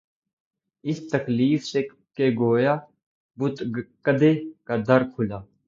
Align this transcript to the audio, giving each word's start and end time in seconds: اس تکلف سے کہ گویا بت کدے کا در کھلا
اس 0.83 0.99
تکلف 1.11 1.65
سے 1.65 1.81
کہ 2.17 2.29
گویا 2.39 2.75
بت 3.37 3.63
کدے 4.05 4.33
کا 4.67 4.75
در 4.87 5.01
کھلا 5.15 5.39